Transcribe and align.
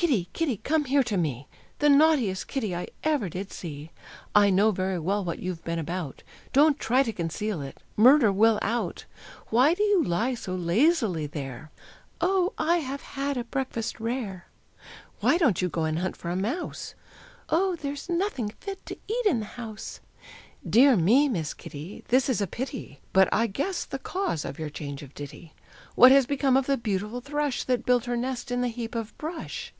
"Kitty, 0.00 0.30
Kitty, 0.32 0.56
come 0.56 0.86
here 0.86 1.02
to 1.02 1.18
me, 1.18 1.46
The 1.80 1.90
naughtiest 1.90 2.48
Kitty 2.48 2.74
I 2.74 2.88
ever 3.04 3.28
did 3.28 3.52
see! 3.52 3.90
I 4.34 4.48
know 4.48 4.70
very 4.70 4.98
well 4.98 5.22
what 5.22 5.40
you've 5.40 5.62
been 5.62 5.78
about; 5.78 6.22
Don't 6.54 6.78
try 6.78 7.02
to 7.02 7.12
conceal 7.12 7.60
it, 7.60 7.76
murder 7.98 8.32
will 8.32 8.58
out. 8.62 9.04
Why 9.48 9.74
do 9.74 9.82
you 9.82 10.02
lie 10.02 10.32
so 10.32 10.54
lazily 10.54 11.26
there?" 11.26 11.70
"Oh, 12.18 12.54
I 12.56 12.78
have 12.78 13.02
had 13.02 13.36
a 13.36 13.44
breakfast 13.44 14.00
rare!" 14.00 14.46
"Why 15.20 15.36
don't 15.36 15.60
you 15.60 15.68
go 15.68 15.84
and 15.84 15.98
hunt 15.98 16.16
for 16.16 16.30
a 16.30 16.34
mouse?" 16.36 16.94
"Oh, 17.50 17.76
there's 17.76 18.08
nothing 18.08 18.48
fit 18.58 18.86
to 18.86 18.96
eat 19.06 19.26
in 19.26 19.40
the 19.40 19.44
house." 19.60 20.00
"Dear 20.66 20.96
me! 20.96 21.28
Miss 21.28 21.52
Kitty, 21.52 22.04
This 22.08 22.30
is 22.30 22.40
a 22.40 22.46
pity; 22.46 23.00
But 23.12 23.28
I 23.32 23.46
guess 23.48 23.84
the 23.84 23.98
cause 23.98 24.46
of 24.46 24.58
your 24.58 24.70
change 24.70 25.02
of 25.02 25.12
ditty. 25.12 25.52
What 25.94 26.10
has 26.10 26.24
become 26.24 26.56
of 26.56 26.64
the 26.64 26.78
beautiful 26.78 27.20
thrush 27.20 27.64
That 27.64 27.84
built 27.84 28.06
her 28.06 28.16
nest 28.16 28.50
in 28.50 28.62
the 28.62 28.68
heap 28.68 28.94
of 28.94 29.14
brush? 29.18 29.74